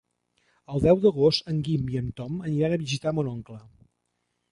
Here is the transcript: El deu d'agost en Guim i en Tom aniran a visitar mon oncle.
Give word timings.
El 0.75 0.79
deu 0.85 1.01
d'agost 1.01 1.51
en 1.53 1.59
Guim 1.67 1.91
i 1.95 1.99
en 2.01 2.07
Tom 2.21 2.39
aniran 2.47 2.73
a 2.73 2.81
visitar 2.85 3.13
mon 3.19 3.31
oncle. 3.33 3.59